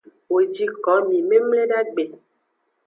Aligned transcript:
Wo 0.31 0.39
ji 0.53 0.65
komi 0.83 1.17
memledagbe. 1.29 2.03